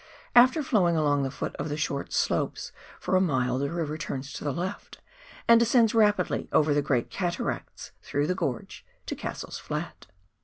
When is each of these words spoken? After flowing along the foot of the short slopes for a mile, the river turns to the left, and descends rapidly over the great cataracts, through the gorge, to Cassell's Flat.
After 0.35 0.63
flowing 0.63 0.97
along 0.97 1.21
the 1.21 1.29
foot 1.29 1.55
of 1.57 1.69
the 1.69 1.77
short 1.77 2.11
slopes 2.11 2.71
for 2.99 3.15
a 3.15 3.21
mile, 3.21 3.59
the 3.59 3.69
river 3.69 3.99
turns 3.99 4.33
to 4.33 4.43
the 4.43 4.51
left, 4.51 4.99
and 5.47 5.59
descends 5.59 5.93
rapidly 5.93 6.49
over 6.51 6.73
the 6.73 6.81
great 6.81 7.11
cataracts, 7.11 7.91
through 8.01 8.25
the 8.25 8.33
gorge, 8.33 8.83
to 9.05 9.15
Cassell's 9.15 9.59
Flat. 9.59 10.07